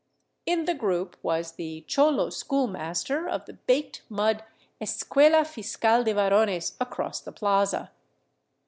[0.47, 4.43] In the group was the cholo school master of the baked mud
[4.81, 7.91] Es cuela Fiscal de Varones across the plaza.